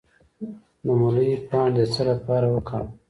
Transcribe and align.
د 0.85 0.87
مولی 0.99 1.29
پاڼې 1.49 1.71
د 1.75 1.79
څه 1.93 2.01
لپاره 2.11 2.47
وکاروم؟ 2.55 2.91